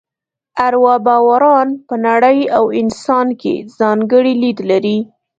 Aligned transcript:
اروا 0.65 0.95
باوران 1.05 1.69
په 1.87 1.95
نړۍ 2.07 2.39
او 2.57 2.63
انسان 2.81 3.27
کې 3.41 3.55
ځانګړی 3.79 4.33
لید 4.43 4.57
لري. 4.69 4.97